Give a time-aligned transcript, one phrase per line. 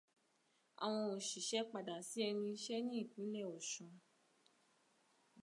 [0.83, 3.91] Àwọn òṣìṣẹ́ padà sí ẹnu iṣẹ́ ní ìpińlẹ̀ Ọ̀ṣun.